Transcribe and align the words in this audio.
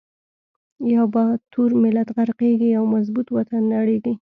یو 0.93 1.05
با 1.13 1.23
تور 1.51 1.71
ملت 1.83 2.07
غر 2.15 2.29
قیږی، 2.39 2.69
یو 2.75 2.83
مظبو 2.93 3.21
ط 3.27 3.27
وطن 3.37 3.61
نړیزی 3.75 4.13